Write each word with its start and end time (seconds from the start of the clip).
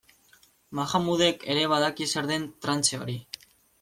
Mahmudek 0.79 1.45
ere 1.55 1.67
badaki 1.73 2.07
zer 2.15 2.31
den 2.33 2.49
trantze 2.67 3.03
hori. 3.03 3.19